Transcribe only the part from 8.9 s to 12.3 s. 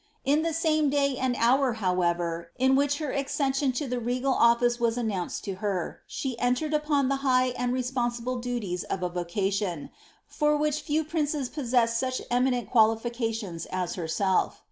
a vocation, for which few princes possessed such